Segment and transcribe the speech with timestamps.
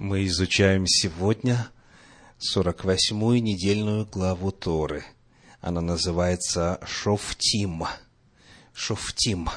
[0.00, 1.68] Мы изучаем сегодня
[2.56, 5.04] 48-ю недельную главу Торы.
[5.60, 7.84] Она называется Шофтим.
[8.72, 9.50] Шофтим.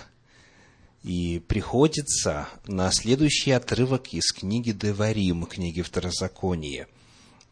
[1.02, 6.90] И приходится на следующий отрывок из книги Деварим, книги Второзакония.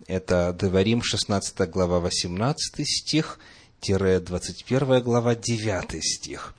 [0.07, 3.39] Это Деварим, 16 глава, 18 стих,
[3.81, 6.53] 21 глава, 9 стих.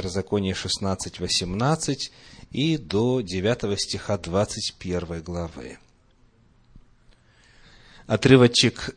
[0.00, 2.10] Второзаконие 16, 18
[2.52, 5.78] и до 9 стиха 21 главы.
[8.06, 8.96] Отрывочек,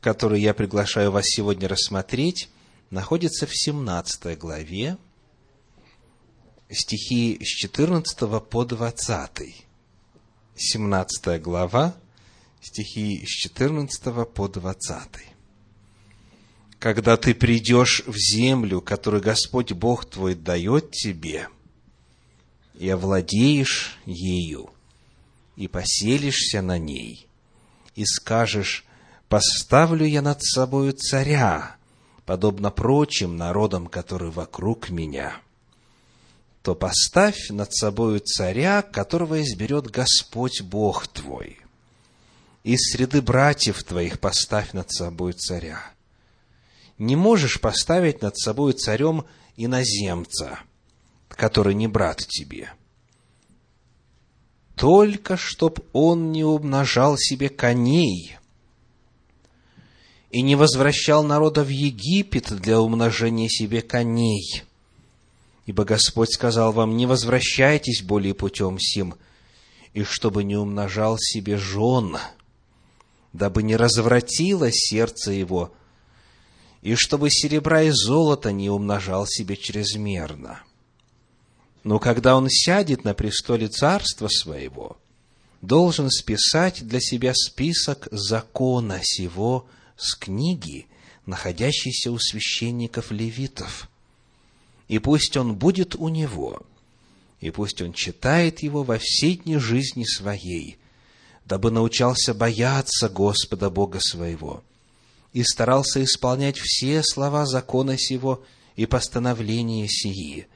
[0.00, 2.50] который я приглашаю вас сегодня рассмотреть,
[2.90, 4.96] находится в 17 главе,
[6.70, 9.66] стихи с 14 по 20.
[10.54, 11.96] 17 глава,
[12.60, 15.27] стихи с 14 по 20.
[16.78, 21.48] «Когда ты придешь в землю, которую Господь Бог твой дает тебе,
[22.78, 24.70] и овладеешь ею,
[25.56, 27.26] и поселишься на ней,
[27.96, 28.84] и скажешь,
[29.28, 31.76] поставлю я над собою царя,
[32.24, 35.40] подобно прочим народам, которые вокруг меня,
[36.62, 41.58] то поставь над собою царя, которого изберет Господь Бог твой.
[42.62, 45.97] Из среды братьев твоих поставь над собой царя.
[46.98, 49.24] Не можешь поставить над собой царем
[49.56, 50.58] иноземца,
[51.28, 52.72] который не брат тебе.
[54.74, 58.36] Только чтоб он не умножал себе коней
[60.30, 64.62] и не возвращал народа в Египет для умножения себе коней.
[65.66, 69.14] Ибо Господь сказал вам, не возвращайтесь более путем сим,
[69.94, 72.18] и чтобы не умножал себе жен,
[73.32, 75.72] дабы не развратило сердце его,
[76.82, 80.62] и чтобы серебра и золота не умножал себе чрезмерно.
[81.84, 84.98] Но когда он сядет на престоле царства своего,
[85.60, 90.86] должен списать для себя список закона сего с книги,
[91.26, 93.88] находящейся у священников левитов.
[94.86, 96.62] И пусть он будет у него,
[97.40, 100.78] и пусть он читает его во всей дни жизни своей,
[101.44, 104.62] дабы научался бояться Господа Бога своего
[105.32, 108.42] и старался исполнять все слова закона сего
[108.76, 110.46] и постановления сии,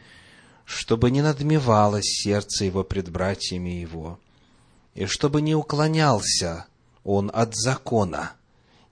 [0.64, 4.18] чтобы не надмевалось сердце его пред братьями его,
[4.94, 6.66] и чтобы не уклонялся
[7.04, 8.32] он от закона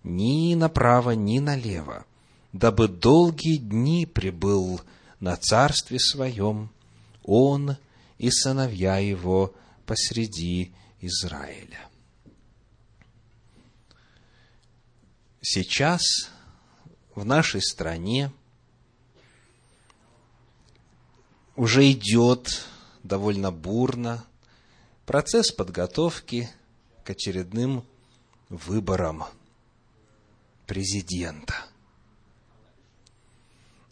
[0.03, 2.07] ни направо, ни налево,
[2.53, 4.81] дабы долгие дни пребыл
[5.21, 6.71] на царстве своем
[7.25, 7.77] он
[8.19, 9.55] и сыновья его
[9.87, 11.89] посреди Израиля.
[15.43, 16.31] Сейчас
[17.15, 18.31] в нашей стране
[21.57, 22.67] уже идет
[23.03, 24.25] довольно бурно
[25.07, 26.51] процесс подготовки
[27.05, 27.87] к очередным
[28.51, 29.25] выборам
[30.67, 31.55] президента.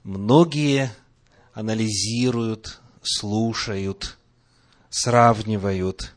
[0.04, 0.92] Многие
[1.54, 4.18] анализируют, слушают,
[4.90, 6.14] сравнивают,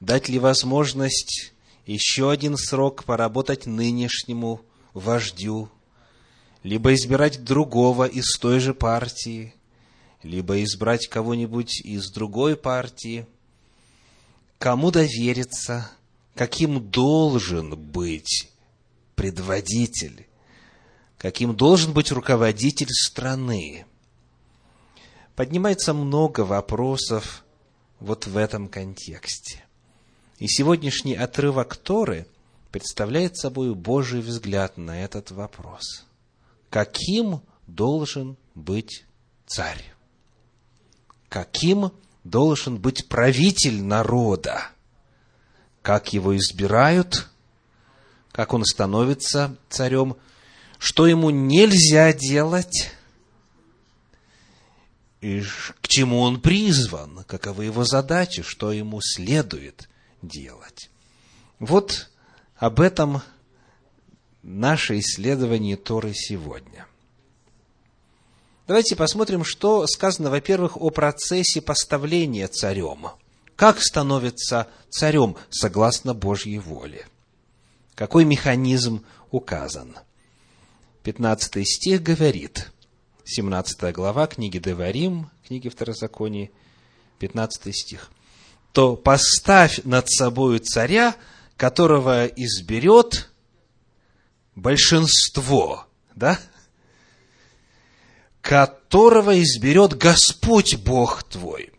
[0.00, 1.52] дать ли возможность
[1.92, 4.60] еще один срок поработать нынешнему
[4.94, 5.68] вождю,
[6.62, 9.54] либо избирать другого из той же партии–
[10.22, 13.26] либо избрать кого-нибудь из другой партии,
[14.58, 15.90] кому довериться,
[16.34, 18.50] каким должен быть
[19.14, 20.26] предводитель,
[21.16, 23.86] каким должен быть руководитель страны.
[25.36, 27.44] Поднимается много вопросов
[28.00, 29.64] вот в этом контексте.
[30.38, 32.26] И сегодняшний отрывок Торы
[32.70, 36.04] представляет собой Божий взгляд на этот вопрос.
[36.70, 39.04] Каким должен быть
[39.46, 39.94] царь?
[41.28, 41.92] каким
[42.24, 44.68] должен быть правитель народа,
[45.82, 47.28] как его избирают,
[48.32, 50.16] как он становится царем,
[50.78, 52.92] что ему нельзя делать,
[55.20, 55.42] и
[55.80, 59.88] к чему он призван, каковы его задачи, что ему следует
[60.22, 60.90] делать.
[61.58, 62.10] Вот
[62.56, 63.22] об этом
[64.42, 66.86] наше исследование Торы сегодня.
[68.66, 73.08] Давайте посмотрим, что сказано, во-первых, о процессе поставления царем.
[73.56, 77.06] Как становится царем согласно Божьей воле?
[77.94, 79.96] Какой механизм указан?
[81.02, 82.70] 15 стих говорит,
[83.24, 86.50] 17 глава книги Деварим, книги Второзакония,
[87.18, 88.10] 15 стих.
[88.78, 91.16] «То поставь над собою царя,
[91.56, 93.28] которого изберет
[94.54, 95.88] большинство».
[96.14, 96.38] Да?
[98.40, 101.72] которого изберет Господь Бог твой.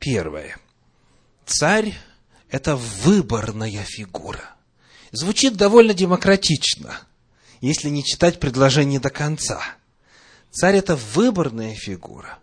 [0.00, 0.58] Первое.
[1.46, 1.96] Царь–
[2.50, 4.56] это выборная фигура.
[5.12, 6.98] Звучит довольно демократично,
[7.60, 9.62] если не читать предложение до конца.
[10.50, 12.40] Царь– это выборная фигура,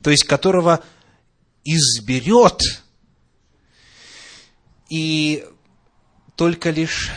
[0.00, 0.84] то есть которого
[1.74, 2.62] изберет
[4.88, 5.44] и
[6.34, 7.10] только лишь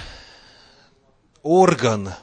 [1.41, 2.13] орган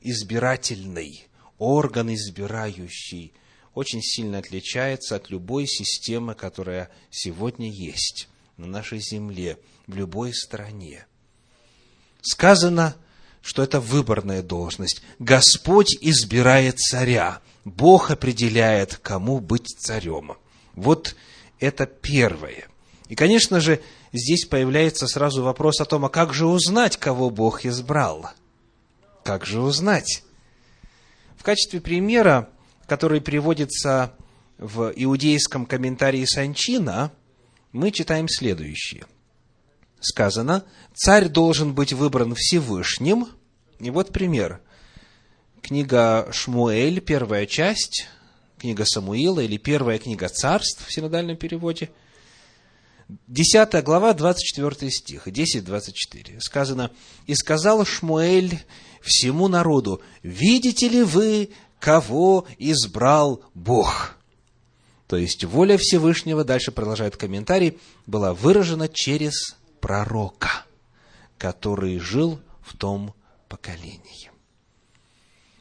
[0.00, 1.26] избирательный,
[1.58, 3.32] орган избирающий
[3.74, 9.58] очень сильно отличается от любой системы, которая сегодня есть на нашей земле,
[9.88, 11.06] в любой стране.
[12.22, 12.96] Сказано,
[13.42, 15.02] что это выборная должность.
[15.18, 17.40] Господь избирает царя.
[17.64, 20.36] Бог определяет, кому быть царем.
[20.74, 21.16] Вот
[21.60, 22.68] это первое.
[23.08, 23.80] И, конечно же,
[24.12, 28.30] здесь появляется сразу вопрос о том, а как же узнать, кого Бог избрал?
[29.24, 30.22] Как же узнать?
[31.36, 32.48] В качестве примера,
[32.86, 34.14] который приводится
[34.58, 37.12] в иудейском комментарии Санчина,
[37.72, 39.06] мы читаем следующее.
[40.00, 40.64] Сказано,
[40.94, 43.28] царь должен быть выбран Всевышним.
[43.78, 44.60] И вот пример.
[45.62, 48.06] Книга Шмуэль, первая часть,
[48.60, 51.90] книга Самуила или первая книга царств в синодальном переводе–
[53.26, 56.40] 10 глава, 24 стих, 10-24.
[56.40, 56.90] Сказано,
[57.26, 58.60] «И сказал Шмуэль
[59.00, 64.16] всему народу, видите ли вы, кого избрал Бог?»
[65.06, 70.64] То есть, воля Всевышнего, дальше продолжает комментарий, была выражена через пророка,
[71.36, 73.12] который жил в том
[73.48, 74.30] поколении.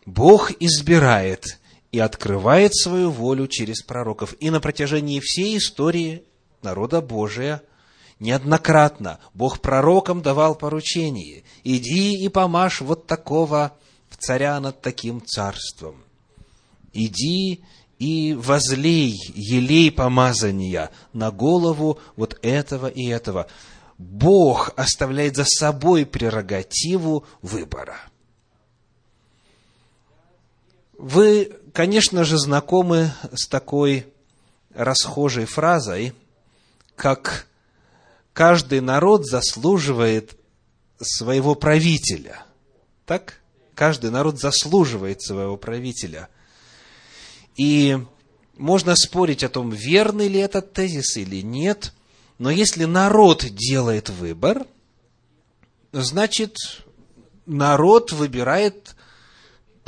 [0.06, 1.59] Бог избирает
[1.92, 4.36] и открывает свою волю через пророков.
[4.40, 6.24] И на протяжении всей истории
[6.62, 7.64] народа Божия
[8.20, 11.44] неоднократно Бог пророкам давал поручение.
[11.64, 13.74] Иди и помажь вот такого
[14.20, 15.96] царя над таким царством.
[16.94, 17.64] Иди
[17.98, 23.48] и возлей елей помазания на голову вот этого и этого.
[23.98, 27.98] Бог оставляет за собой прерогативу выбора.
[31.00, 34.06] Вы, конечно же, знакомы с такой
[34.76, 36.14] расхожей фразой–
[37.00, 37.48] как
[38.34, 40.38] каждый народ заслуживает
[41.00, 42.44] своего правителя.
[43.06, 43.40] Так?
[43.74, 46.28] Каждый народ заслуживает своего правителя.
[47.56, 47.98] И
[48.58, 51.94] можно спорить о том, верный ли этот тезис или нет,
[52.38, 54.68] но если народ делает выбор,
[55.94, 56.58] значит,
[57.46, 58.96] народ выбирает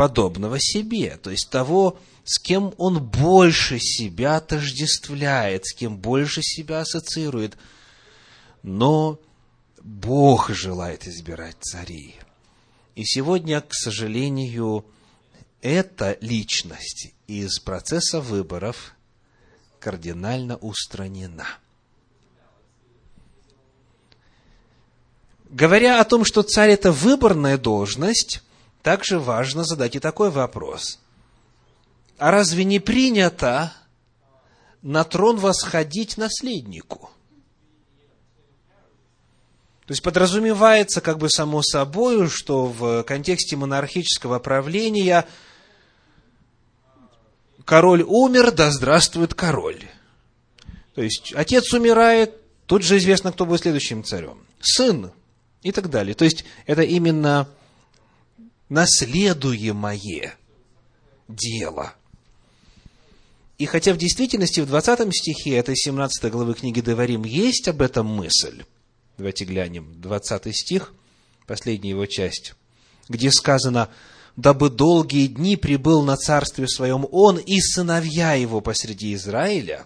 [0.01, 6.79] подобного себе, то есть того, с кем он больше себя отождествляет, с кем больше себя
[6.79, 7.55] ассоциирует.
[8.63, 9.19] Но
[9.83, 12.15] Бог желает избирать царей.
[12.95, 14.85] И сегодня, к сожалению,
[15.61, 18.95] эта личность из процесса выборов
[19.79, 21.45] кардинально устранена.
[25.51, 28.41] Говоря о том, что царь– это выборная должность,
[28.83, 30.99] также важно задать и такой вопрос–
[32.21, 33.73] а разве не принято
[34.83, 37.09] на трон восходить наследнику?
[39.87, 45.27] То есть подразумевается как бы само собой, что в контексте монархического правления
[47.65, 49.89] король умер, да здравствует король.
[50.93, 52.35] То есть отец умирает,
[52.67, 54.45] тут же известно, кто будет следующим царем.
[54.59, 55.11] Сын
[55.63, 56.13] и так далее.
[56.13, 57.49] То есть это именно
[58.71, 60.35] наследуемое
[61.27, 61.93] дело–
[63.61, 68.07] и хотя в действительности в 20 стихе этой 17 главы книги Деварим есть об этом
[68.07, 68.63] мысль,
[69.19, 70.95] давайте глянем, 20 стих,
[71.45, 72.55] последняя его часть,
[73.07, 73.89] где сказано,
[74.35, 79.85] «Дабы долгие дни прибыл на царстве своем он и сыновья его посреди Израиля».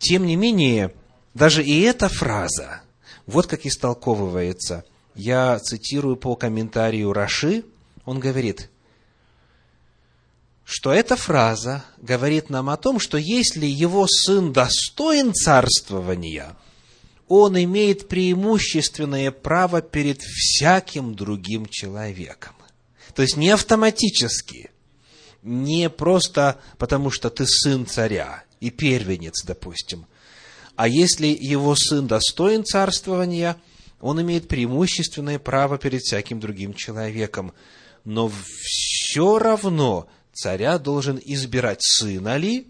[0.00, 0.92] Тем не менее,
[1.32, 2.82] даже и эта фраза,
[3.26, 4.84] вот как истолковывается,
[5.18, 7.64] я цитирую по комментарию Раши,
[8.04, 8.70] он говорит,
[10.64, 16.56] что эта фраза говорит нам о том, что если его сын достоин царствования,
[17.26, 22.54] он имеет преимущественное право перед всяким другим человеком.
[23.14, 24.70] То есть не автоматически,
[25.42, 30.06] не просто потому, что ты сын царя и первенец, допустим,
[30.76, 33.56] а если его сын достоин царствования,
[34.00, 37.52] он имеет преимущественное право перед всяким другим человеком.
[38.04, 38.30] Но
[38.62, 42.68] все равно царя должен избирать сына ли,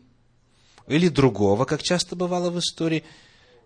[0.87, 3.05] или другого, как часто бывало в истории,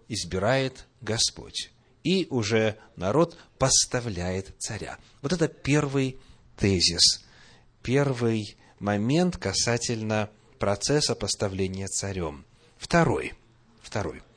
[0.08, 1.70] избирает Господь.
[2.02, 4.98] И уже народ поставляет царя.
[5.22, 6.18] Вот это первый
[6.56, 7.24] тезис,
[7.80, 10.28] первый момент касательно
[10.58, 12.44] процесса поставления царем.
[12.76, 13.34] Второй.
[13.88, 14.31] 2.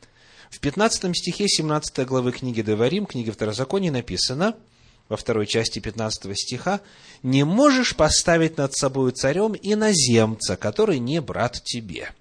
[0.56, 4.56] В 15 стихе 17 главы книги Деварим, книги Второзакония написано,
[5.10, 6.80] во второй части 15 стиха,
[7.24, 12.14] «Не можешь поставить над собой царем иноземца, который не брат тебе».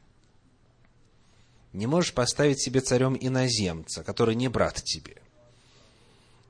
[1.73, 5.23] Не можешь поставить себе царем иноземца, который не брат тебе.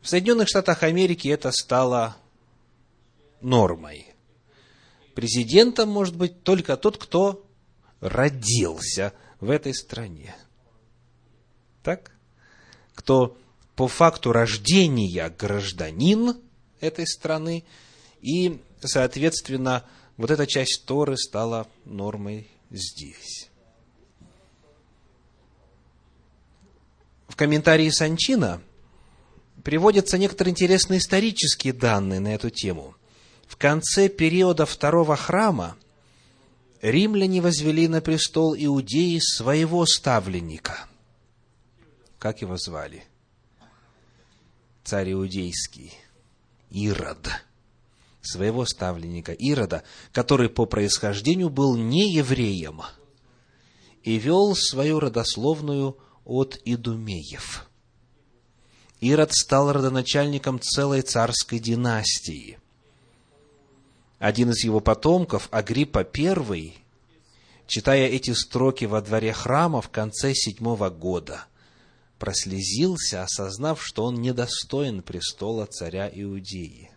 [0.00, 2.16] В Соединенных Штатах Америки это стало
[3.42, 4.06] нормой.
[5.14, 7.44] Президентом может быть только тот, кто
[8.00, 10.34] родился в этой стране.
[11.84, 12.12] Так?
[12.94, 13.36] Кто
[13.76, 16.36] по факту рождения гражданин
[16.80, 17.64] этой страны,
[18.22, 19.84] и, соответственно,
[20.16, 23.50] вот эта часть Торы стала нормой здесь.
[27.28, 28.62] В комментарии Санчина
[29.62, 32.94] приводятся некоторые интересные исторические данные на эту тему.
[33.46, 35.76] В конце периода второго храма
[36.80, 40.86] римляне возвели на престол Иудеи своего ставленника.
[42.24, 43.04] Как его звали?
[44.82, 45.92] Царь Иудейский.
[46.70, 47.28] Ирод.
[48.22, 52.80] Своего ставленника Ирода, который по происхождению был не евреем
[54.02, 57.68] и вел свою родословную от Идумеев.
[59.00, 62.58] Ирод стал родоначальником целой царской династии.
[64.18, 66.72] Один из его потомков, Агриппа I,
[67.66, 71.44] читая эти строки во дворе храма в конце седьмого года,
[72.24, 76.90] прослезился, осознав, что он недостоин престола царя Иудеи.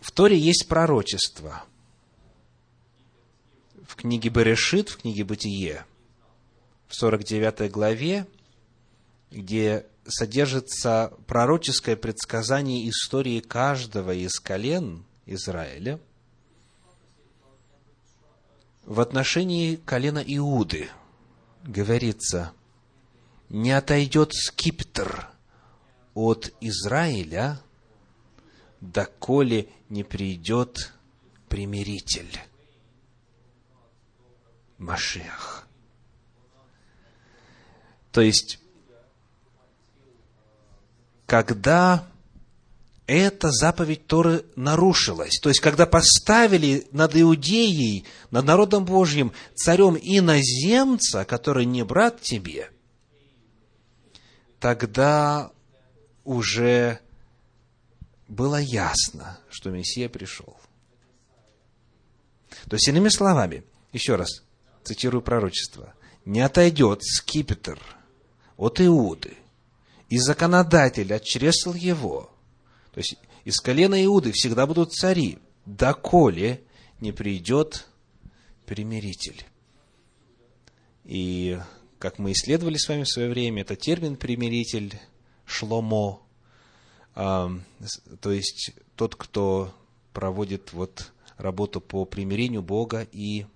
[0.00, 1.62] В Торе есть пророчество.
[3.86, 5.86] В книге Берешит, в книге Бытие,
[6.88, 8.26] в 49 главе,
[9.30, 16.00] где содержится пророческое предсказание истории каждого из колен Израиля
[18.84, 20.90] в отношении колена Иуды
[21.64, 22.52] говорится,
[23.48, 25.28] не отойдет скиптр
[26.14, 27.60] от Израиля,
[28.80, 30.92] доколе не придет
[31.48, 32.38] примиритель.
[34.78, 35.66] Машех.
[38.12, 38.58] То есть,
[41.26, 42.09] когда
[43.10, 45.40] эта заповедь Торы нарушилась.
[45.40, 52.70] То есть, когда поставили над Иудеей, над народом Божьим, царем иноземца, который не брат тебе,
[54.60, 55.50] тогда
[56.24, 57.00] уже
[58.28, 60.56] было ясно, что Мессия пришел.
[62.68, 64.44] То есть, иными словами, еще раз
[64.84, 67.80] цитирую пророчество, не отойдет скипетр
[68.56, 69.36] от Иуды,
[70.08, 72.30] и законодатель от чресл его.
[72.92, 76.62] То есть, из колена Иуды всегда будут цари, доколе
[77.00, 77.86] не придет
[78.66, 79.44] примиритель.
[81.04, 81.58] И,
[81.98, 84.98] как мы исследовали с вами в свое время, это термин примиритель,
[85.44, 86.22] шломо,
[87.14, 89.74] то есть тот, кто
[90.12, 93.46] проводит вот работу по примирению Бога и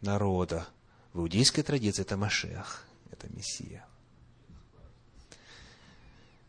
[0.00, 0.66] народа.
[1.12, 3.86] В иудейской традиции это Машех, это Мессия.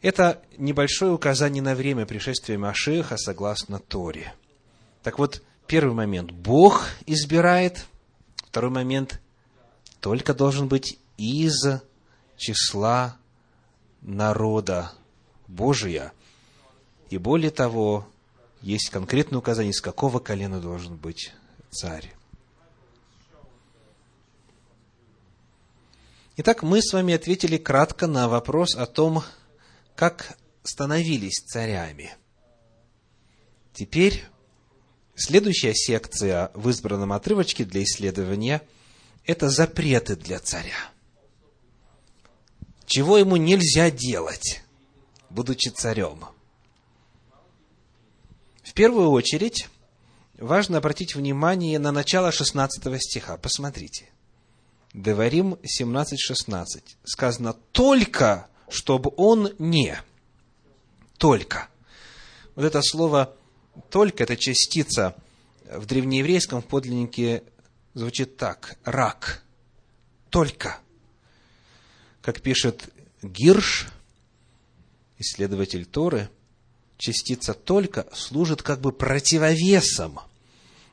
[0.01, 4.33] Это небольшое указание на время пришествия Машеха согласно Торе.
[5.03, 7.85] Так вот, первый момент– Бог избирает.
[8.47, 9.21] Второй момент–
[9.99, 11.65] только должен быть из
[12.37, 13.17] числа
[14.01, 14.91] народа
[15.47, 16.13] Божия.
[17.09, 18.07] И более того,
[18.61, 21.33] есть конкретное указание, из какого колена должен быть
[21.71, 22.13] царь.
[26.37, 29.23] Итак, мы с вами ответили кратко на вопрос о том,
[29.97, 32.15] как становились царями.
[33.73, 34.23] Теперь
[35.15, 38.61] следующая секция в избранном отрывочке для исследования–
[39.25, 40.91] это запреты для царя.
[42.85, 44.61] Чего ему нельзя делать,
[45.29, 46.25] будучи царем?
[48.63, 49.67] В первую очередь,
[50.37, 53.37] важно обратить внимание на начало 16 стиха.
[53.37, 54.09] Посмотрите.
[54.93, 56.83] Деварим 17.16.
[57.03, 60.01] Сказано, только чтобы он не.
[61.17, 61.69] Только.
[62.55, 63.35] Вот это слово
[63.89, 65.15] «только»– это частица
[65.69, 67.43] в древнееврейском подлиннике
[67.93, 68.77] звучит так.
[68.83, 69.43] Рак.
[70.29, 70.77] Только.
[72.21, 72.89] Как пишет
[73.21, 73.87] Гирш,
[75.17, 76.29] исследователь Торы,
[76.97, 80.19] частица «только» служит как бы противовесом,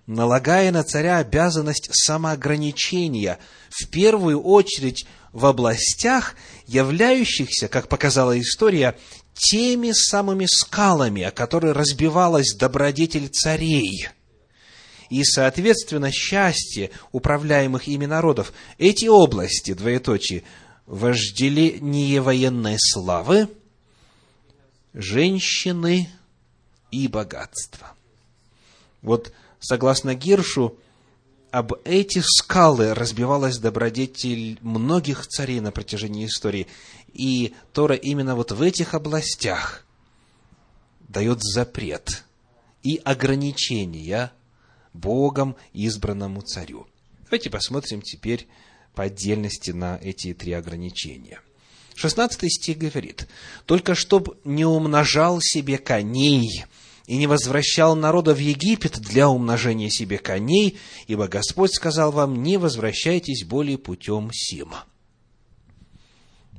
[0.07, 3.39] налагая на царя обязанность самоограничения,
[3.71, 6.37] в первую очередь в областях,
[6.67, 8.97] являющихся, как показала история,
[9.35, 14.09] теми самыми скалами, о которые разбивалась добродетель царей.
[15.11, 18.53] и, соответственно, счастье управляемых ими народов.
[18.79, 20.45] Эти области, двоеточие,
[20.87, 23.49] вожделение военной славы,
[24.95, 26.09] женщины
[26.91, 27.93] и богатство.
[29.03, 30.79] Вот, согласно Гиршу,
[31.55, 36.67] об эти скалы разбивалась добродетель многих царей на протяжении истории.
[37.13, 39.87] И Тора именно вот в этих областях
[41.07, 42.25] дает запрет
[42.83, 44.33] и ограничения
[44.95, 46.89] Богом избранному царю.
[47.27, 48.49] Давайте посмотрим теперь
[48.97, 51.41] по отдельности на эти три ограничения.
[51.95, 53.29] 16 стих говорит,
[53.65, 56.65] «Только чтоб не умножал себе коней
[57.07, 62.57] и не возвращал народа в Египет для умножения себе коней, ибо Господь сказал вам, не
[62.57, 64.75] возвращайтесь более путем сим».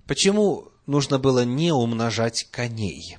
[0.07, 3.17] Почему нужно было не умножать коней?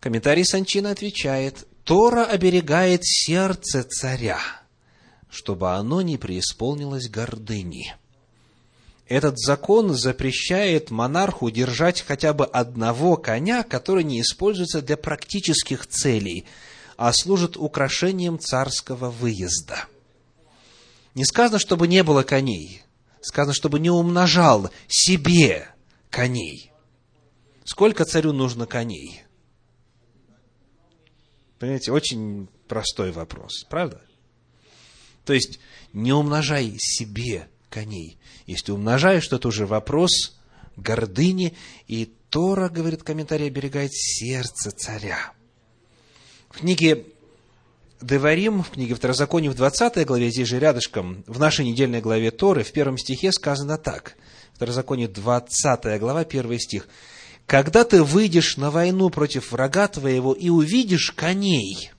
[0.00, 4.40] Комментарий Санчина отвечает, Тора оберегает сердце царя,
[5.30, 7.94] чтобы оно не преисполнилось гордыни.
[9.06, 16.46] Этот закон запрещает монарху держать хотя бы одного коня, который не используется для практических целей,
[16.96, 19.86] а служит украшением царского выезда.
[21.14, 22.82] Не сказано, чтобы не было коней,
[23.20, 25.68] сказано, чтобы не умножал себе
[26.08, 26.70] коней.
[27.64, 29.22] Сколько царю нужно коней?
[31.58, 34.00] Понимаете, очень простой вопрос, правда?
[35.24, 35.60] То есть,
[35.92, 38.18] не умножай себе коней.
[38.46, 40.36] Если умножаешь, то это уже вопрос
[40.76, 41.54] гордыни,
[41.88, 45.32] и Тора, говорит комментарий, оберегает сердце царя.
[46.50, 47.06] В книге
[48.00, 52.62] Деварим, в книге Второзакония в 20 главе, здесь же рядышком, в нашей недельной главе Торы,
[52.62, 54.16] в первом стихе сказано так.
[54.54, 56.88] Второзаконие 20 глава, первый стих.
[57.46, 61.90] Когда ты выйдешь на войну против врага твоего и увидишь коней,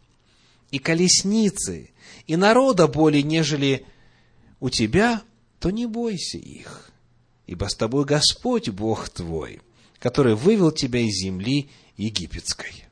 [0.71, 1.91] и колесницы,
[2.27, 3.85] и народа более, нежели
[4.59, 5.21] у тебя,
[5.63, 6.91] то не бойся их,
[7.47, 9.61] ибо с тобой Господь Бог твой,
[9.97, 12.83] который вывел тебя из земли египетской.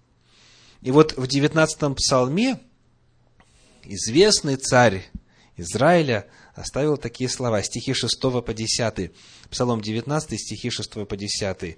[0.82, 2.62] И вот в девятнадцатом псалме
[3.84, 5.04] известный царь
[5.58, 9.12] Израиля оставил такие слова, стихи 6 по 10,
[9.50, 11.78] Псалом 19, стихи 6 по 10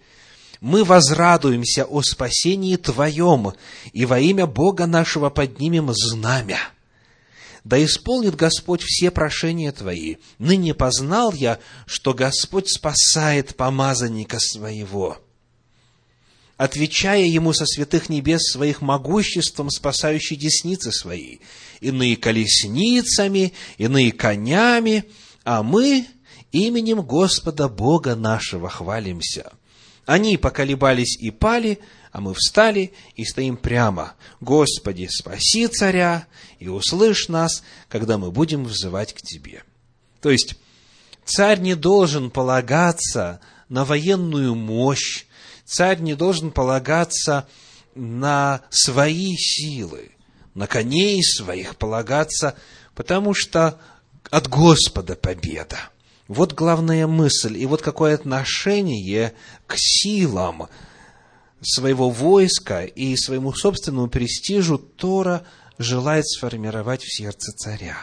[0.62, 3.53] мы возрадуемся о спасении Твоем,
[3.93, 6.60] и во имя Бога нашего поднимем знамя.
[7.63, 10.17] Да исполнит Господь все прошения Твои.
[10.38, 15.17] Ныне познал я, что Господь спасает помазанника своего.
[16.58, 21.41] Отвечая ему со святых небес своих могуществом, спасающей десницы своей,
[21.82, 25.06] иные колесницами, иные конями,
[25.43, 26.06] а мы
[26.52, 29.52] именем Господа Бога нашего хвалимся.
[30.05, 31.79] Они поколебались и пали,
[32.11, 34.13] а мы встали и стоим прямо.
[34.41, 36.27] Господи, спаси царя
[36.59, 39.63] и услышь нас, когда мы будем взывать к Тебе.
[40.21, 40.55] То есть,
[41.25, 43.39] царь не должен полагаться
[43.69, 45.25] на военную мощь,
[45.65, 47.47] царь не должен полагаться
[47.95, 50.11] на свои силы,
[50.53, 52.57] на коней своих полагаться,
[52.93, 53.79] потому что
[54.29, 55.77] от Господа победа.
[56.27, 59.33] Вот главная мысль, и вот какое отношение
[59.67, 60.69] к силам
[61.62, 65.45] своего войска и своему собственному престижу Тора
[65.77, 67.97] желает сформировать в сердце царя.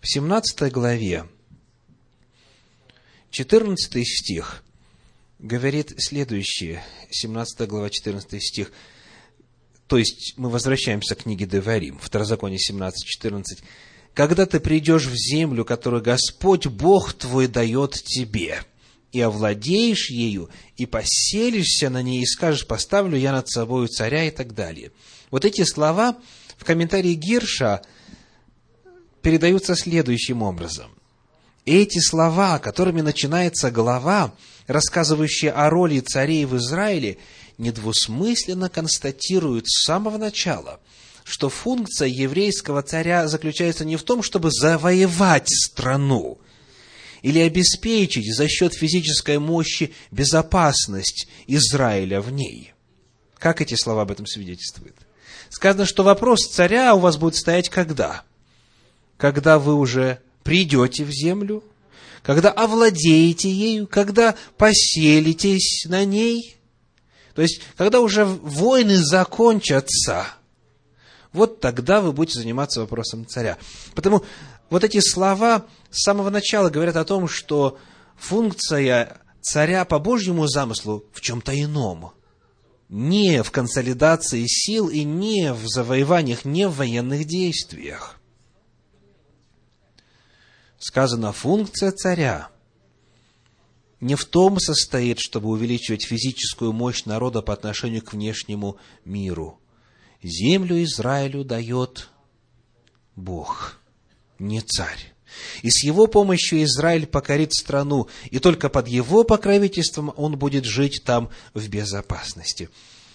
[0.00, 1.26] В 17 главе,
[3.30, 4.64] 14 стих,
[5.38, 8.72] говорит следующее, 17 глава, 14 стих,
[9.86, 13.62] то есть мы возвращаемся к книге Деварим, Второзаконие 17, 14
[14.16, 18.62] когда ты придешь в землю, которую Господь Бог твой дает тебе,
[19.12, 20.48] и овладеешь ею,
[20.78, 24.90] и поселишься на ней, и скажешь, поставлю я над собой царя и так далее.
[25.30, 26.16] Вот эти слова
[26.56, 27.82] в комментарии Гирша
[29.20, 30.90] передаются следующим образом.
[31.66, 34.32] Эти слова, которыми начинается глава,
[34.66, 37.18] рассказывающая о роли царей в Израиле,
[37.58, 40.80] недвусмысленно констатируют с самого начала–
[41.26, 46.38] что функция еврейского царя заключается не в том, чтобы завоевать страну
[47.20, 52.74] или обеспечить за счет физической мощи безопасность Израиля в ней.
[53.38, 54.94] Как эти слова об этом свидетельствуют?
[55.50, 58.22] Сказано, что вопрос царя у вас будет стоять когда?
[59.16, 61.64] Когда вы уже придете в землю,
[62.22, 66.56] когда овладеете ею, когда поселитесь на ней,
[67.34, 70.28] то есть, когда уже войны закончатся–
[71.36, 73.58] вот тогда вы будете заниматься вопросом царя.
[73.94, 74.24] Потому
[74.70, 77.78] вот эти слова с самого начала говорят о том, что
[78.16, 82.12] функция царя по Божьему замыслу в чем-то ином.
[82.88, 88.20] не в консолидации сил и не в завоеваниях, не в военных действиях.
[90.78, 92.48] Сказано, функция царя
[94.00, 99.58] не в том состоит, чтобы увеличивать физическую мощь народа по отношению к внешнему миру.
[100.26, 102.08] Землю Израилю дает
[103.14, 103.78] Бог,
[104.40, 105.14] не царь.
[105.62, 111.02] И с его помощью Израиль покорит страну, и только под его покровительством он будет жить
[111.04, 112.70] там в безопасности.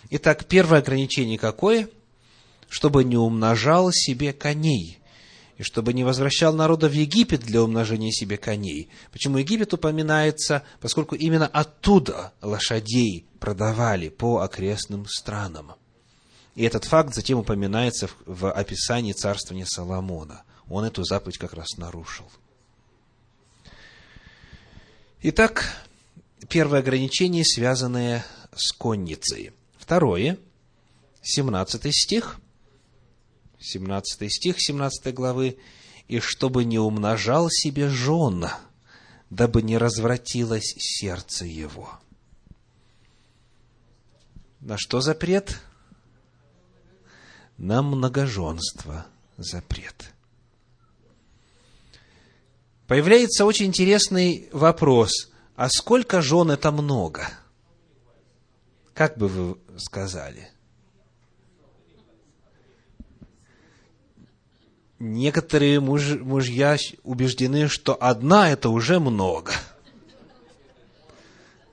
[0.10, 1.90] Итак, первое ограничение какое?
[2.70, 5.00] Чтобы не умножал себе коней,
[5.58, 8.88] и чтобы не возвращал народа в Египет для умножения себе коней.
[9.12, 10.64] Почему Египет упоминается?
[10.80, 15.74] Поскольку именно оттуда лошадей продавали по окрестным странам.
[16.56, 22.32] И этот факт затем упоминается в описании царствования Соломона– он эту заповедь как раз нарушил.
[25.22, 25.66] Итак,
[26.48, 29.52] первое ограничение, связанное с конницей.
[29.78, 30.38] Второе,
[31.22, 32.40] 17 стих,
[33.60, 35.58] 17 стих 17 главы,
[36.08, 38.48] «И чтобы не умножал себе жен,
[39.30, 42.00] дабы не развратилось сердце его».
[44.62, 45.60] На что запрет?
[47.64, 49.06] На многоженство
[49.38, 50.12] запрет
[52.88, 55.30] появляется очень интересный вопрос.
[55.56, 57.30] А сколько жен это много?
[58.96, 60.50] Как бы вы сказали?
[64.98, 69.54] Некоторые муж, мужья убеждены, что одна это уже много.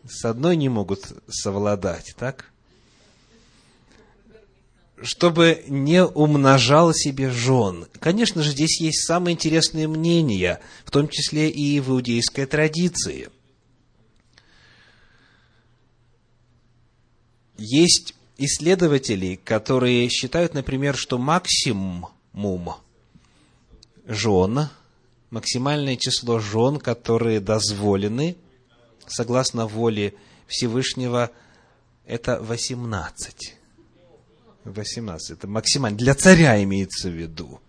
[0.05, 2.53] С одной не могут совладать, так?
[5.03, 7.87] Чтобы не умножал себе жен.
[8.01, 13.29] Конечно же, здесь есть самые интересные мнения, в том числе и в иудейской традиции.
[17.57, 22.07] Есть исследователи, которые считают, например, что максимум
[24.07, 24.69] жен,
[25.31, 28.37] максимальное число жен, которые дозволены,
[29.07, 30.15] согласно воле
[30.47, 31.31] Всевышнего,
[32.07, 33.58] это 18.
[34.65, 35.31] 18.
[35.31, 35.99] Это максимально.
[35.99, 37.61] Для царя имеется в виду.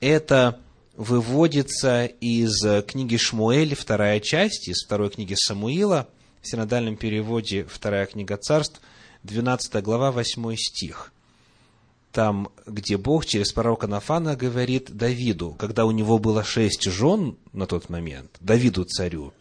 [0.00, 0.60] Это
[0.96, 6.08] выводится из книги Шмуэль, вторая часть, из второй книги Самуила,
[6.42, 8.80] в синодальном переводе вторая книга царств,
[9.22, 11.12] 12 глава, 8 стих.
[12.12, 17.66] Там, где Бог через пророка Нафана говорит Давиду, когда у него было шесть жен на
[17.66, 19.32] тот момент, Давиду царю,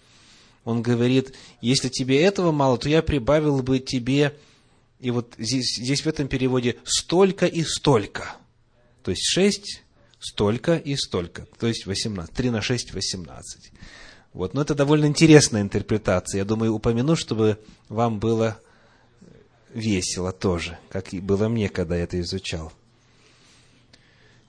[0.65, 4.35] он говорит, если тебе этого мало, то я прибавил бы тебе
[4.99, 8.35] и вот здесь, здесь в этом переводе столько и столько.
[9.01, 9.83] То есть шесть,
[10.19, 11.47] столько и столько.
[11.57, 12.33] То есть 18.
[12.33, 13.71] 3 на 6– 18.
[14.33, 14.53] Вот.
[14.53, 16.39] Но это довольно интересная интерпретация.
[16.39, 17.57] Я думаю, упомяну, чтобы
[17.87, 18.59] вам было
[19.73, 22.73] весело тоже, как и было мне, когда я это изучал.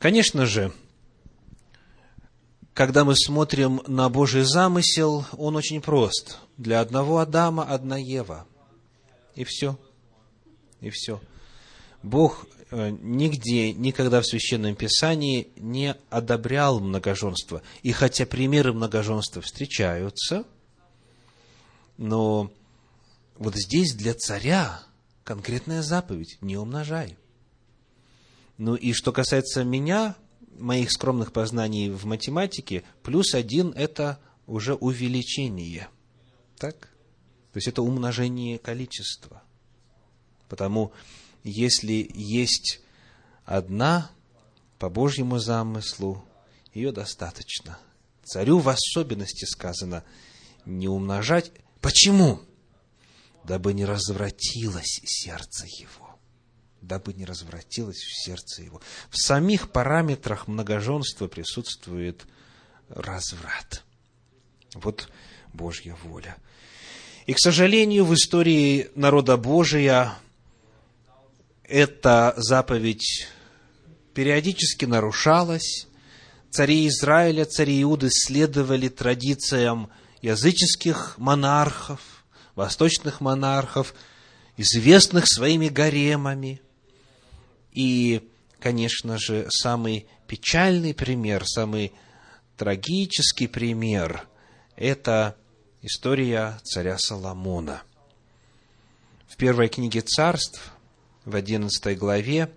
[0.01, 0.73] Конечно же,
[2.75, 6.39] когда мы смотрим на Божий замысел, он очень прост.
[6.57, 8.47] Для одного Адама одна Ева.
[9.37, 9.79] И все–
[10.81, 11.21] и все.
[12.03, 17.63] Бог э, нигде, никогда в Священном Писании не одобрял многоженство.
[17.83, 20.45] И хотя примеры многоженства встречаются,
[21.99, 22.51] но
[23.37, 24.83] вот здесь для царя
[25.25, 27.17] конкретная заповедь– не умножай.
[28.57, 30.17] Ну и что касается меня,
[30.59, 35.89] моих скромных познаний в математике, плюс один– это уже увеличение.
[36.59, 36.89] Так?
[37.53, 39.43] То есть это умножение количества–
[40.51, 40.93] Потому
[41.45, 42.81] если есть
[43.45, 44.11] одна,
[44.79, 46.25] по Божьему замыслу,
[46.75, 47.79] ее достаточно.
[48.25, 50.05] Царю в особенности сказано
[50.67, 51.53] не умножать.
[51.81, 52.41] Почему?
[53.45, 56.19] Дабы не развратилось сердце его.
[56.83, 58.81] Дабы не развратилось в сердце его.
[59.09, 62.27] В самих параметрах многоженства присутствует
[62.89, 63.85] разврат.
[64.75, 65.09] Вот
[65.53, 66.37] Божья воля.
[67.27, 70.19] И, к сожалению, в истории народа Божия
[71.71, 73.29] эта заповедь
[74.13, 75.87] периодически нарушалась.
[76.51, 79.89] Цари Израиля, цари Иуды следовали традициям
[80.21, 82.01] языческих монархов,
[82.57, 83.95] восточных монархов,
[84.57, 86.61] известных своими гаремами.
[87.73, 88.29] И,
[88.59, 91.93] конечно же, самый печальный пример, самый
[92.57, 94.27] трагический пример–
[94.77, 95.37] это
[95.83, 97.83] история царя Соломона.
[99.29, 100.73] В первой книге царств,
[101.31, 102.51] в 11 главе,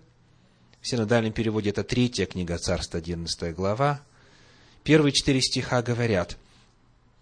[0.82, 4.02] в синодальном переводе это третья книга царства, 11 глава,
[4.84, 6.38] первые четыре стиха говорят,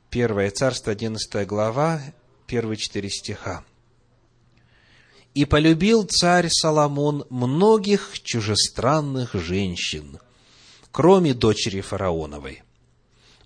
[0.10, 2.02] первое царство, 11 глава,
[2.48, 3.64] первые четыре стиха.
[5.34, 10.20] И полюбил царь Соломон многих чужестранных женщин,
[10.92, 12.64] кроме дочери фараоновой,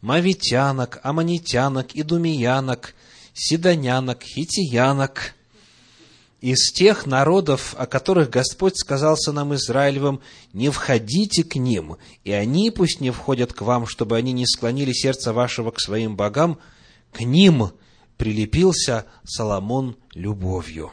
[0.01, 2.95] мавитянок, аманитянок, идумиянок,
[3.33, 5.34] сидонянок, хитиянок,
[6.41, 10.21] из тех народов, о которых Господь сказал сынам Израилевым,
[10.53, 14.93] не входите к ним, и они пусть не входят к вам, чтобы они не склонили
[14.93, 16.59] сердце вашего к своим богам,
[17.11, 17.71] к ним
[18.17, 20.91] прилепился Соломон любовью.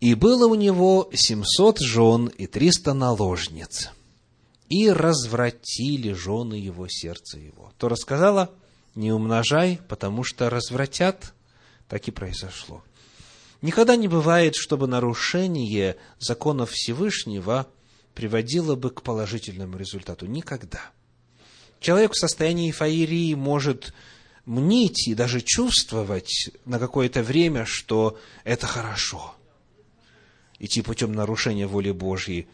[0.00, 3.90] И было у него семьсот жен и триста наложниц.
[4.68, 7.72] И развратили жены его сердце его.
[7.76, 8.50] То рассказала,
[8.94, 11.34] не умножай, потому что развратят.
[11.88, 12.82] Так и произошло.
[13.62, 17.66] Никогда не бывает, чтобы нарушение законов Всевышнего
[18.14, 20.26] приводило бы к положительному результату.
[20.26, 20.80] Никогда.
[21.78, 23.94] Человек в состоянии фаерии может
[24.46, 29.34] мнить и даже чувствовать на какое-то время, что это хорошо–
[30.60, 32.46] идти путем нарушения воли Божьей.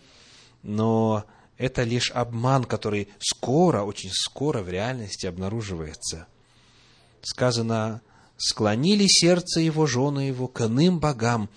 [0.62, 1.26] Но
[1.58, 6.26] это лишь обман, который скоро, очень скоро в реальности обнаруживается.
[7.20, 8.00] Сказано,
[8.36, 11.48] склонили сердце его, жены его, к иным богам,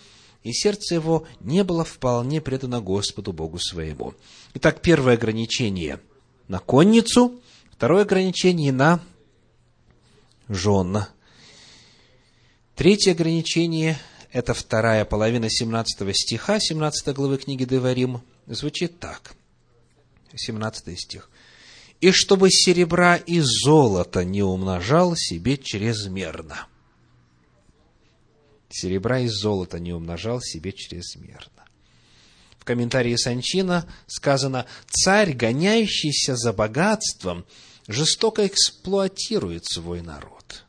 [0.44, 4.14] и сердце его не было вполне предано Господу Богу своему.
[4.54, 6.00] Итак, первое ограничение
[6.48, 9.02] на конницу, второе ограничение на
[10.48, 11.06] жен.
[12.76, 14.00] Третье ограничение
[14.32, 19.34] это вторая половина 17 стиха 17 главы книги Деварим, звучит так.
[20.36, 21.30] 17 стих.
[22.02, 26.68] «И чтобы серебра и золота не умножал себе чрезмерно».
[28.70, 31.66] Серебра и золота не умножал себе чрезмерно.
[32.60, 37.46] В комментарии Санчина сказано, «Царь, гоняющийся за богатством,
[37.88, 40.66] жестоко эксплуатирует свой народ».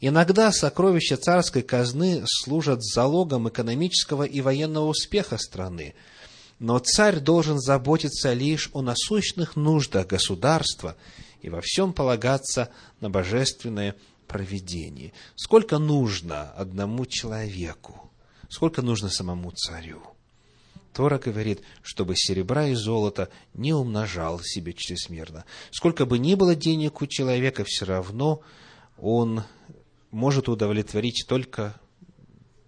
[0.00, 5.94] Иногда сокровища царской казны служат залогом экономического и военного успеха страны,
[6.58, 10.96] но царь должен заботиться лишь о насущных нуждах государства
[11.40, 13.94] и во всем полагаться на божественное
[14.26, 15.12] провидение.
[15.36, 18.10] Сколько нужно одному человеку?
[18.48, 20.02] Сколько нужно самому царю?
[20.92, 25.44] Тора говорит, чтобы серебра и золото не умножал себе чрезмерно.
[25.70, 28.40] Сколько бы ни было денег у человека, все равно
[28.96, 29.44] он
[30.10, 31.78] может удовлетворить только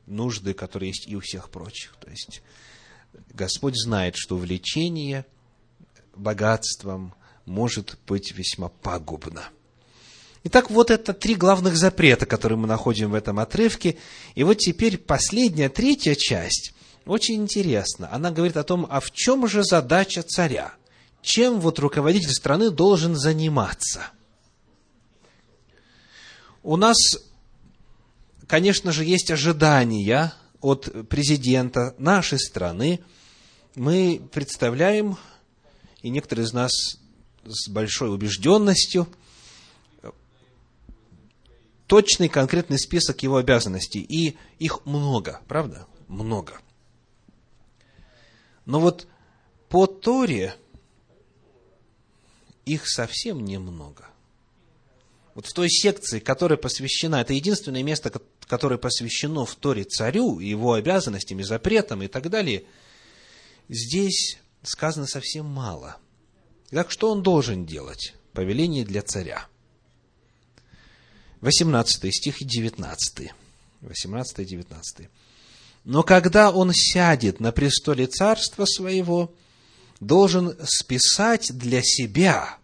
[0.06, 1.96] нужды, которые есть и у всех прочих.
[1.96, 2.42] То есть
[3.32, 5.24] Господь знает, что влечение
[6.14, 7.14] богатством
[7.46, 9.44] может быть весьма пагубно.
[10.44, 13.96] Итак, вот это три главных запрета, которые мы находим в этом отрывке.
[14.34, 16.72] И вот теперь последняя, третья часть,
[17.04, 18.08] очень интересна.
[18.12, 20.74] Она говорит о том, а в чем же задача царя?
[21.22, 24.08] Чем вот руководитель страны должен заниматься?
[26.62, 26.96] У нас
[28.50, 33.00] конечно же, есть ожидания от президента нашей страны.
[33.74, 35.16] Мы представляем,
[36.02, 36.72] и некоторые из нас
[37.44, 39.08] с большой убежденностью,
[41.86, 44.00] точный конкретный список его обязанностей.
[44.00, 45.86] И их много, правда?
[46.08, 46.60] Много.
[48.64, 49.08] Но вот
[49.68, 50.54] по Торе
[52.64, 54.06] их совсем немного.
[55.34, 58.10] Вот в той секции, которая посвящена, это единственное место,
[58.50, 62.64] которое посвящено в Торе царю, его обязанностям и запретам и так далее,
[63.68, 65.98] здесь сказано совсем мало.
[66.70, 68.14] Так что он должен делать?
[68.32, 69.46] Повеление для царя.
[71.42, 73.30] 18 стих и 19.
[73.82, 75.08] 18 и 19.
[75.84, 79.32] Но когда он сядет на престоле царства своего,
[80.00, 82.58] должен списать для себя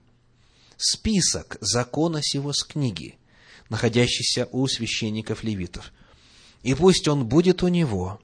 [0.76, 3.16] список закона сего с книги–
[3.68, 5.92] находящийся у священников левитов.
[6.62, 8.20] И пусть он будет у него,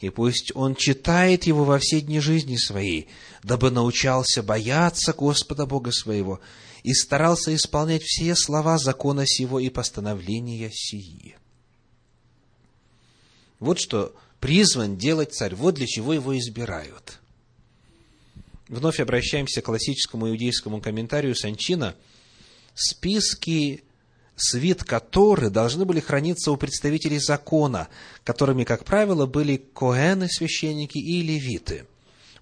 [0.00, 3.08] и пусть он читает его во все дни жизни своей,
[3.42, 6.40] дабы научался бояться Господа Бога своего
[6.82, 11.36] и старался исполнять все слова закона сего и постановления сии.
[13.60, 17.20] Вот что призван делать царь, вот для чего его избирают.
[18.66, 21.94] Вновь обращаемся к классическому иудейскому комментарию Санчина.
[22.74, 23.84] Списки
[24.36, 27.88] свит Торы должны были храниться у представителей закона,
[28.24, 31.86] которыми, как правило, были коэны, священники и левиты.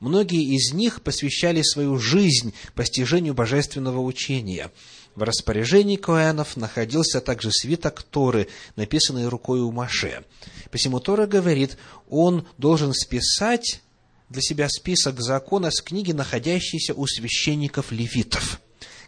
[0.01, 4.71] Многие из них посвящали свою жизнь постижению божественного учения.
[5.15, 10.25] В распоряжении коэнов находился также свиток Торы, написанный рукой у Маше.
[10.71, 11.77] Посему Тора говорит,
[12.09, 13.83] он должен списать
[14.31, 18.61] для себя список закона с книги, находящейся у священников-левитов.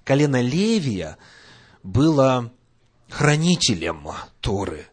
[0.04, 1.16] Колено Левия
[1.82, 2.52] было
[3.12, 4.08] хранителем
[4.40, 4.86] Торы.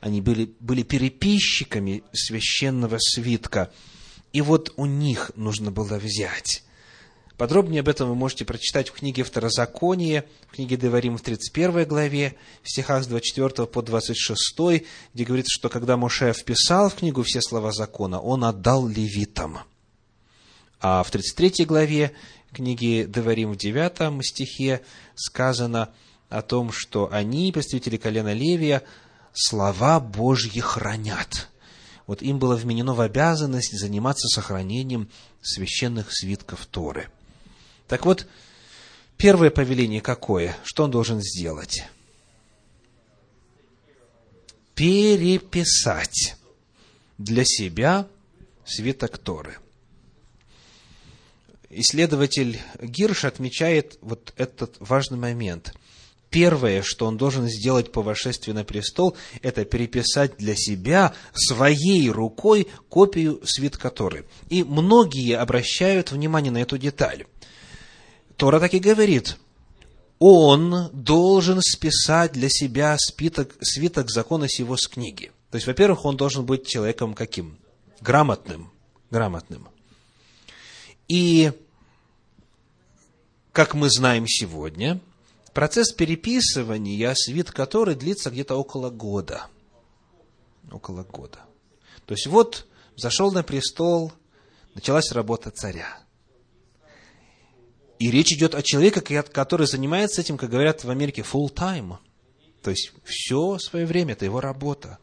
[0.00, 3.70] они были, были переписчиками священного свитка.
[4.32, 6.64] И вот у них нужно было взять.
[7.36, 12.36] Подробнее об этом вы можете прочитать в книге Второзаконие, в книге Деварим в 31 главе,
[12.62, 17.40] в стихах с 24 по 26, где говорится, что когда Моше вписал в книгу все
[17.40, 19.58] слова закона, он отдал левитам.
[20.80, 22.12] А в 33 главе
[22.52, 24.80] книги Деварим в 9 стихе
[25.14, 25.90] сказано
[26.28, 28.82] о том, что они, представители колена Левия,
[29.32, 31.48] слова Божьи хранят.
[32.06, 35.08] Вот им было вменено в обязанность заниматься сохранением
[35.42, 37.08] священных свитков Торы–
[37.88, 38.26] так вот,
[39.16, 40.56] первое повеление какое?
[40.64, 41.84] Что он должен сделать?
[44.74, 46.36] Переписать
[47.18, 48.08] для себя
[48.64, 49.58] свиток Торы.
[51.70, 55.74] Исследователь Гирш отмечает вот этот важный момент.
[56.34, 62.66] Первое, что он должен сделать по вошествии на престол, это переписать для себя своей рукой
[62.88, 64.26] копию свитка Торы.
[64.48, 67.26] И многие обращают внимание на эту деталь.
[68.36, 69.36] Тора так и говорит,
[70.18, 75.30] он должен списать для себя спиток, свиток закона сего с книги.
[75.52, 77.58] То есть, во-первых, он должен быть человеком каким?
[78.00, 78.72] Грамотным.
[79.12, 79.68] Грамотным.
[81.06, 81.52] И,
[83.52, 85.00] как мы знаем сегодня,
[85.54, 89.46] процесс переписывания, свит который длится где-то около года.
[90.70, 91.38] Около года.
[92.06, 94.12] То есть, вот зашел на престол,
[94.74, 95.98] началась работа царя.
[97.98, 101.96] И речь идет о человеке, который занимается этим, как говорят в Америке, full time.
[102.60, 104.98] То есть все свое время, это его работа.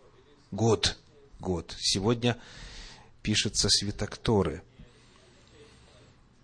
[0.51, 0.99] Год,
[1.39, 1.73] год.
[1.79, 2.37] Сегодня
[3.21, 4.61] пишется свиток Торы.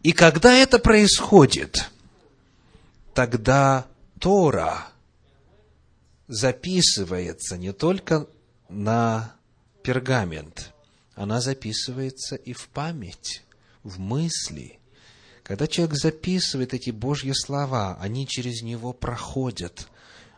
[0.03, 1.89] И когда это происходит,
[3.13, 3.87] тогда
[4.19, 4.87] Тора
[6.27, 8.27] записывается не только
[8.69, 9.35] на
[9.83, 10.73] пергамент,
[11.15, 13.43] она записывается и в память,
[13.83, 14.79] в мысли–
[15.47, 19.87] когда человек записывает эти Божьи слова, они через него проходят,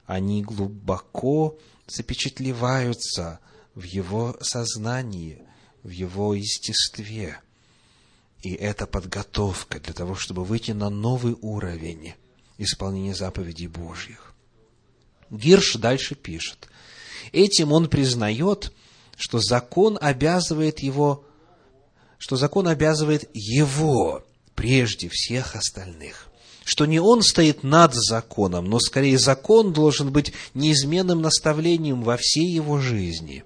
[0.06, 3.40] они глубоко запечатлеваются
[3.74, 5.42] в его сознании,
[5.82, 7.42] в его естестве.
[8.44, 12.14] И это подготовка для того, чтобы выйти на новый уровень
[12.60, 14.34] исполнения заповедей Божьих.
[15.32, 16.68] Гирш дальше пишет.
[17.32, 18.72] Этим он признает,
[19.16, 21.26] что закон обязывает его,
[22.18, 26.28] что закон обязывает его прежде всех остальных.
[26.66, 32.48] Что не он стоит над законом, но скорее закон должен быть неизменным наставлением во всей
[32.52, 33.44] его жизни.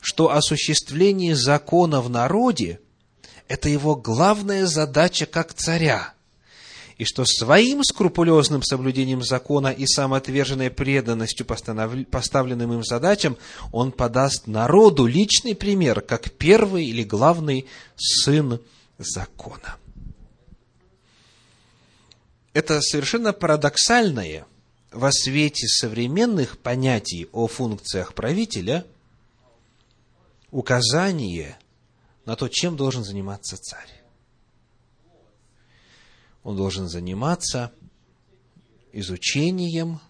[0.00, 2.80] Что осуществление закона в народе–
[3.48, 6.14] это его главная задача как царя–
[6.98, 13.38] и что своим скрупулезным соблюдением закона и самоотверженной преданностью поставленным им задачам
[13.72, 18.60] он подаст народу личный пример, как первый или главный сын
[18.98, 19.76] закона.
[22.52, 24.44] Это совершенно парадоксальное
[24.90, 28.84] во свете современных понятий о функциях правителя
[30.50, 31.56] указание
[32.24, 33.98] на то, чем должен заниматься царь.
[36.48, 37.72] Он должен заниматься
[38.94, 40.00] изучением,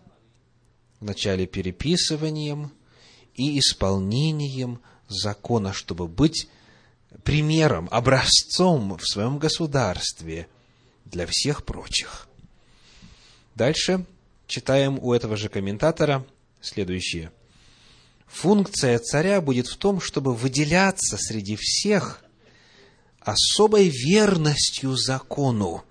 [1.00, 2.70] вначале переписыванием
[3.34, 6.48] и исполнением закона, чтобы быть
[7.24, 10.46] примером, образцом в своем государстве
[11.04, 12.28] для всех прочих.
[13.56, 14.06] Дальше
[14.46, 16.24] читаем у этого же комментатора
[16.60, 17.32] следующее.
[18.28, 22.22] Функция царя будет в том, чтобы выделяться среди всех
[23.18, 25.82] особой верностью закону,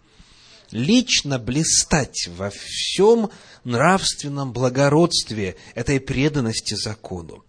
[0.72, 3.30] лично блистать во всем
[3.64, 7.44] нравственном благородстве этой преданности закону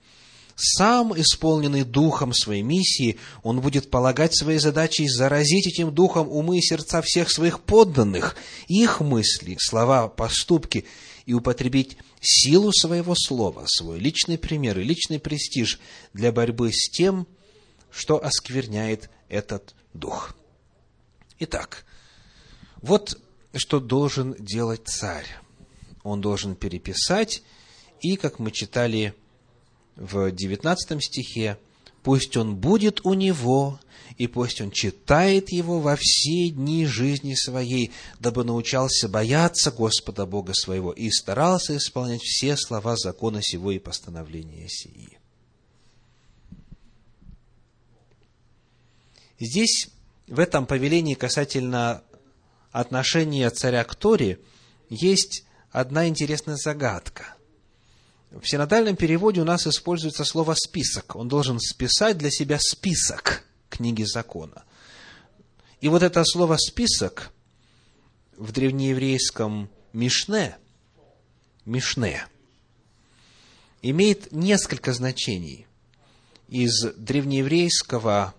[0.58, 6.62] сам, исполненный духом своей миссии, он будет полагать своей задачей заразить этим духом умы и
[6.62, 8.34] сердца всех своих подданных,
[8.66, 10.84] их мысли, слова, поступки,
[11.26, 15.78] и употребить силу своего слова, свой личный пример и личный престиж
[16.12, 17.28] для борьбы с тем,
[17.90, 20.34] что оскверняет этот дух.
[21.38, 21.84] Итак,
[22.82, 23.18] вот
[23.54, 25.26] что должен делать царь.
[26.02, 27.42] Он должен переписать
[28.00, 29.14] и, как мы читали
[29.96, 31.58] в 19 стихе,
[32.02, 33.80] пусть он будет у него,
[34.16, 40.54] и пусть он читает его во все дни жизни своей, дабы научался бояться Господа Бога
[40.54, 45.18] своего и старался исполнять все слова закона сего и постановления сии.
[49.40, 49.88] Здесь,
[50.26, 52.02] в этом повелении касательно
[52.72, 54.38] отношения царя к Торе,
[54.88, 57.34] есть одна интересная загадка–
[58.30, 61.16] В синодальном переводе у нас используется слово «список».
[61.16, 64.64] Он должен списать для себя список книги закона.
[65.80, 67.30] И вот это слово «список»
[68.36, 70.56] в древнееврейском «мишне»,
[71.64, 72.26] «мишне»
[73.80, 75.66] имеет несколько значений.
[76.48, 78.34] Из древнееврейского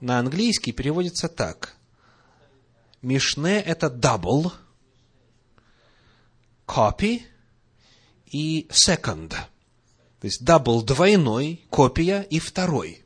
[0.00, 1.73] на английский переводится так.
[3.04, 4.52] Мишне– это double,
[6.66, 7.22] copy
[8.26, 9.28] и second.
[9.28, 13.04] То есть double– двойной, копия и второй.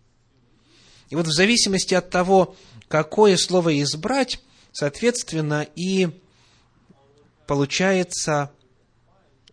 [1.11, 2.55] И вот в зависимости от того,
[2.87, 4.41] какое слово избрать,
[4.73, 6.09] соответственно, и
[7.47, 8.53] получается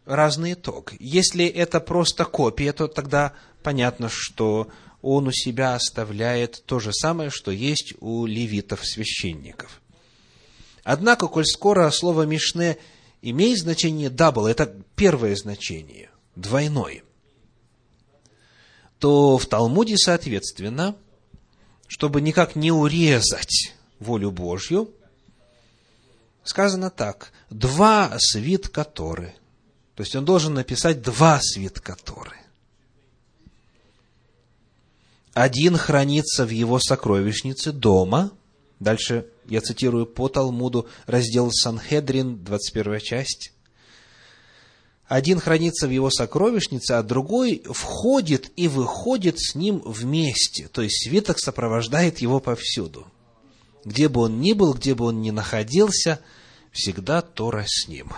[0.05, 0.93] разный итог.
[0.99, 3.33] Если это просто копия, то тогда
[3.63, 4.69] понятно, что
[5.01, 9.81] он у себя оставляет то же самое, что есть у левитов-священников.
[10.85, 12.77] Однако, коль скоро слово «мишне»
[13.23, 17.01] имеет значение «double», это первое значение, двойное,
[18.99, 20.95] то в Талмуде, соответственно,
[21.87, 24.91] чтобы никак не урезать волю Божью,
[26.43, 29.33] сказано так, два свитка Торы.
[29.95, 32.37] То есть он должен написать два свитка Торы.
[35.33, 38.31] Один хранится в его сокровищнице дома.
[38.79, 43.51] Дальше я цитирую по Талмуду, раздел Санхедрин, 21 часть.
[45.07, 50.67] Один хранится в его сокровищнице, а другой входит и выходит с ним вместе.
[50.67, 53.05] То есть свиток сопровождает его повсюду.
[53.83, 56.19] Где бы он ни был, где бы он ни находился,
[56.71, 58.11] всегда Тора с ним.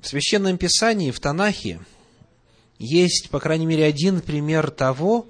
[0.00, 1.78] В Священном Писании, в Танахе,
[2.78, 5.26] есть, по крайней мере, один пример того,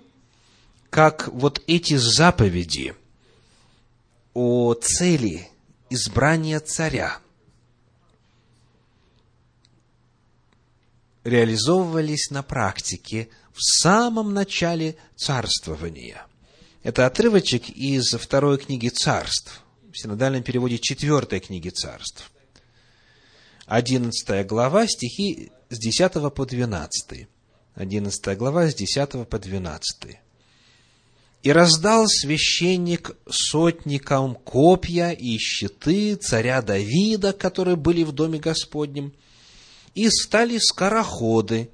[0.90, 2.94] как вот эти заповеди
[4.34, 5.48] о цели
[5.88, 7.20] избрания царя
[11.22, 16.26] реализовывались на практике в самом начале царствования.
[16.82, 19.62] Это отрывочек из второй книги царств,
[19.92, 22.32] в синодальном переводе четвертой книги царств.
[23.66, 27.28] Одиннадцатая глава, стихи с 10 по 12.
[27.74, 30.18] 11 глава, с 10 по 12.
[31.42, 39.14] «И раздал священник сотникам копья и щиты царя Давида, которые были в доме Господнем,
[39.94, 41.70] и стали скороходы,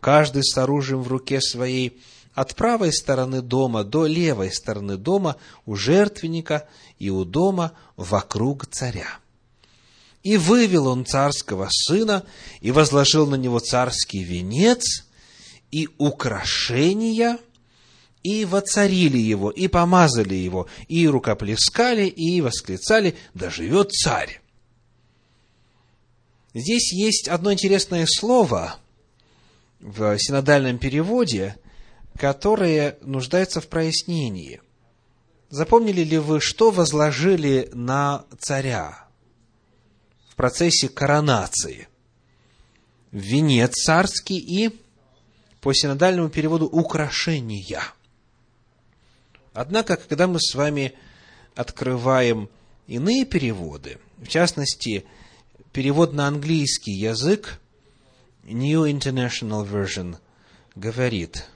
[0.00, 1.98] каждый с оружием в руке своей,
[2.34, 9.18] от правой стороны дома до левой стороны дома у жертвенника и у дома вокруг царя.
[10.22, 12.24] И вывел он царского сына,
[12.60, 15.06] и возложил на него царский венец,
[15.70, 17.38] и украшения,
[18.26, 24.40] и воцарили его, и помазали его, и рукоплескали, и восклицали, да живет царь.
[26.52, 28.78] Здесь есть одно интересное слово
[29.78, 31.56] в синодальном переводе,
[32.18, 34.60] которое нуждается в прояснении.
[35.48, 39.06] Запомнили ли вы, что возложили на царя
[40.30, 41.86] в процессе коронации?
[43.12, 44.76] Венец царский и
[45.60, 47.84] по синодальному переводу украшения.
[49.56, 50.92] Однако, когда мы с вами
[51.54, 52.50] открываем
[52.86, 55.06] иные переводы, в частности,
[55.72, 57.58] перевод на английский язык,
[58.44, 60.18] New International Version
[60.74, 61.46] говорит,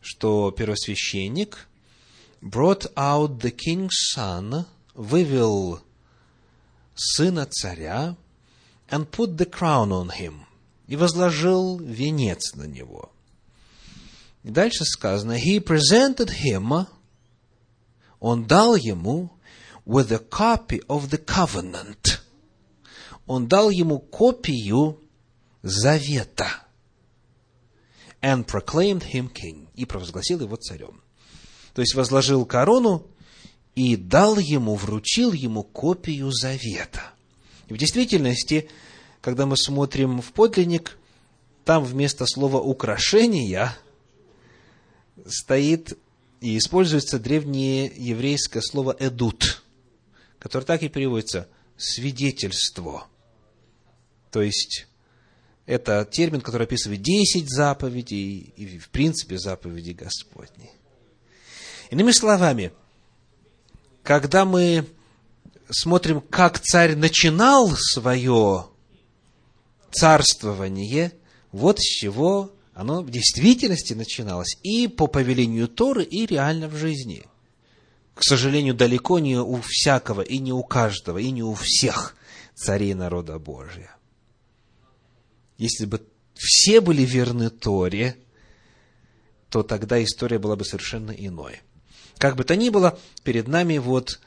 [0.00, 1.66] что первосвященник
[2.40, 5.80] brought out the king's son, вывел
[6.94, 8.16] сына царя,
[8.88, 10.42] and put the crown on him,
[10.86, 13.10] и возложил венец на него.
[14.48, 16.86] Дальше сказано, he presented him,
[18.18, 19.30] он дал ему
[19.84, 22.20] with a copy of the covenant.
[23.26, 24.98] Он дал ему копию
[25.62, 26.66] завета.
[28.22, 29.68] And proclaimed him king.
[29.74, 31.02] И провозгласил его царем.
[31.74, 33.06] То есть возложил корону
[33.74, 37.02] и дал ему, вручил ему копию завета.
[37.68, 38.70] И в действительности,
[39.20, 40.96] когда мы смотрим в подлинник,
[41.66, 43.76] там вместо слова «украшения»
[45.26, 45.98] стоит
[46.40, 49.62] и используется древнее еврейское слово «эдут»,
[50.38, 53.06] которое так и переводится «свидетельство».
[54.30, 54.86] То есть,
[55.66, 60.70] это термин, который описывает десять заповедей и, в принципе, заповеди Господни.
[61.90, 62.72] Иными словами,
[64.02, 64.86] когда мы
[65.70, 68.66] смотрим, как царь начинал свое
[69.90, 71.12] царствование,
[71.52, 77.24] вот с чего оно в действительности начиналось и по повелению Торы, и реально в жизни.
[78.14, 82.14] К сожалению, далеко не у всякого, и не у каждого, и не у всех
[82.54, 83.96] царей народа Божия.
[85.56, 86.00] Если бы
[86.34, 88.16] все были верны Торе,
[89.50, 91.62] то тогда история была бы совершенно иной.
[92.16, 94.20] Как бы то ни было, перед нами вот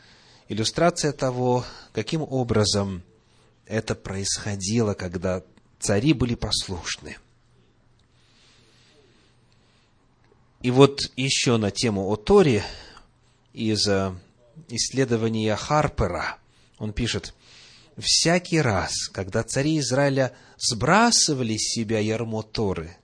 [0.49, 3.01] иллюстрация того, каким образом
[3.65, 5.41] это происходило, когда
[5.79, 7.15] цари были послушны.
[10.63, 12.63] И вот еще на тему о Торе
[13.51, 14.13] из э,
[14.69, 16.37] исследования Харпера
[16.77, 17.33] он пишет,
[17.97, 22.95] «Всякий раз, когда цари Израиля сбрасывали с себя ярмо Торы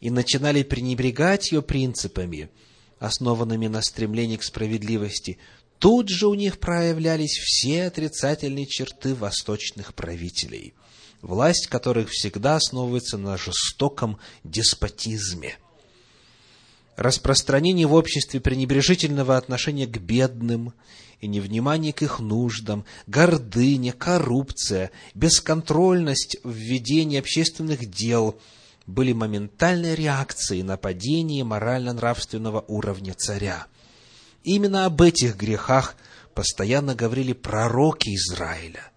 [0.00, 2.50] и начинали пренебрегать ее принципами,
[2.98, 5.38] основанными на стремлении к справедливости,
[5.78, 10.74] тут же у них проявлялись все отрицательные черты восточных правителей,
[11.22, 15.56] власть которых всегда основывается на жестоком деспотизме.
[16.96, 20.74] Распространение в обществе пренебрежительного отношения к бедным
[21.20, 28.38] и невнимание к их нуждам, гордыня, коррупция, бесконтрольность в ведении общественных дел
[28.86, 33.66] были моментальной реакцией на падение морально-нравственного уровня царя.
[34.44, 35.96] Именно об этих грехах
[36.34, 38.90] постоянно говорили пророки Израиля,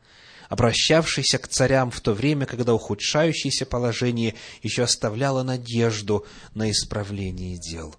[0.49, 7.95] обращавшиеся к царям в то время, когда ухудшающееся положение еще оставляло надежду на исправление дел.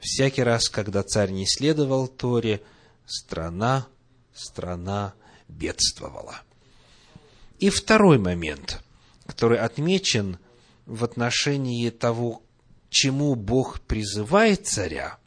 [0.00, 2.60] Всякий раз, когда царь не следовал Торе,
[3.06, 3.86] страна,
[4.34, 5.14] страна
[5.48, 6.40] бедствовала.
[7.58, 8.82] И второй момент,
[9.26, 10.38] который отмечен
[10.86, 12.42] в отношении того,
[12.90, 15.18] чему Бог призывает царя,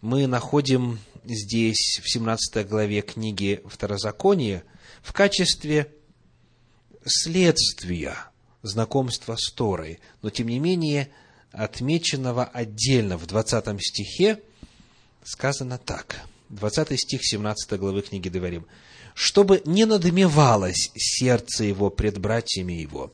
[0.00, 4.62] мы находим здесь, в 17 главе книги Второзакония,
[5.06, 5.94] в качестве
[7.04, 8.16] следствия
[8.62, 11.10] знакомства с Торой, но тем не менее
[11.52, 14.42] отмеченного отдельно в 20 стихе,
[15.22, 18.66] сказано так– 20 стих 17 главы книги Деварим.
[19.14, 23.12] «Чтобы не надмевалось сердце его пред братьями его,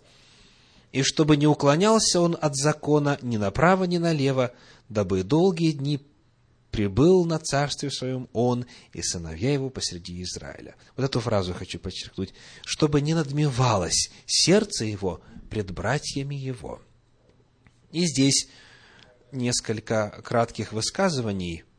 [0.92, 4.52] и чтобы не уклонялся он от закона ни направо, ни налево,
[4.88, 6.00] дабы долгие дни
[6.72, 10.74] прибыл на царстве своем он и сыновья его посреди Израиля».
[10.96, 12.34] Вот эту фразу хочу подчеркнуть.
[12.64, 16.82] «Чтобы не надмевалось сердце его пред братьями его».
[17.92, 18.48] И здесь
[19.30, 21.62] несколько кратких высказываний–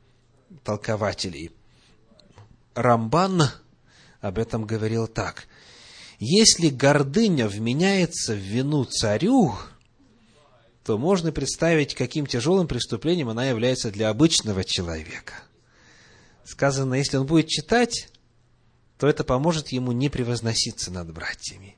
[0.64, 1.52] толкователей.
[2.76, 3.44] Рамбан
[4.22, 5.48] об этом говорил так.
[6.20, 9.56] Если гордыня вменяется в вину царю,
[10.84, 15.34] то можно представить, каким тяжелым преступлением она является для обычного человека.
[16.43, 18.09] Сказано, если он будет читать,
[18.97, 21.77] то это поможет ему не превозноситься над братьями.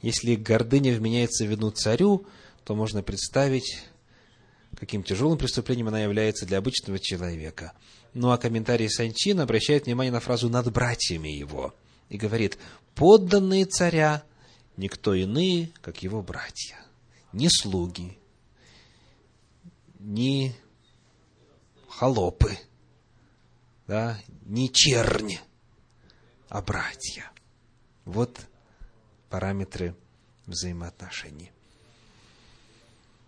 [0.00, 2.26] Если гордыня вменяется в вину царю,
[2.64, 3.82] то можно представить,
[4.78, 7.72] каким тяжелым преступлением она является для обычного человека.
[8.14, 11.74] Ну а комментарий Санчин обращает внимание на фразу «над братьями его»
[12.08, 12.58] и говорит
[12.94, 14.22] «подданные царя
[14.76, 16.76] никто иные, как его братья,
[17.32, 18.16] не слуги,
[19.98, 20.54] не
[21.88, 22.58] холопы,
[23.86, 25.40] да, не черни,
[26.48, 27.30] а братья».
[28.04, 28.40] Вот
[29.28, 29.96] параметры
[30.46, 31.50] взаимоотношений.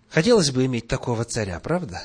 [0.08, 2.02] Хотелось бы иметь такого царя, правда?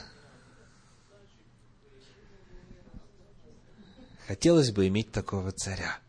[4.28, 6.00] Хотелось бы иметь такого царя.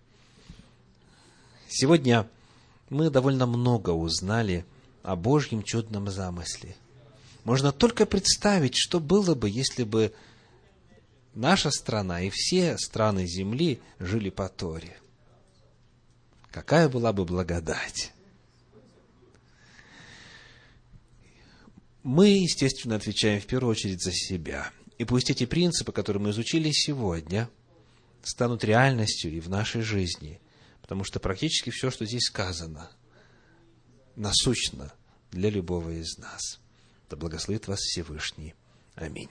[1.68, 2.28] Сегодня
[2.88, 4.64] мы довольно много узнали
[5.02, 6.76] о Божьем чудном замысле.
[7.45, 10.12] Можно только представить, что было бы, если бы
[11.34, 14.97] наша страна и все страны Земли жили по Торе.
[16.51, 18.12] Какая была бы благодать!
[22.03, 24.70] Мы, естественно, отвечаем в первую очередь за себя.
[24.99, 27.49] И пусть эти принципы, которые мы изучили сегодня–
[28.26, 30.40] станут реальностью и в нашей жизни.
[30.80, 32.90] Потому что практически все, что здесь сказано,
[34.16, 34.92] насущно
[35.30, 36.61] для любого из нас.
[37.11, 38.55] Да благословит вас Всевышний.
[38.94, 39.30] Аминь.